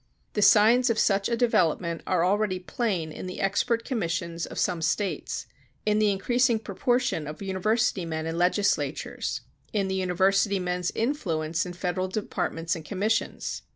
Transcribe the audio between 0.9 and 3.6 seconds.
such a development are already plain in the